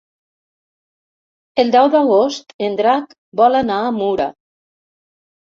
El 1.63 1.69
deu 1.75 1.91
d'agost 1.97 2.55
en 2.69 2.79
Drac 2.81 3.13
vol 3.43 3.59
anar 3.63 3.79
a 3.83 3.93
Mura. 3.99 4.29